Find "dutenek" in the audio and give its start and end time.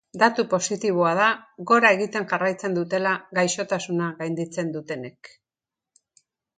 4.79-5.35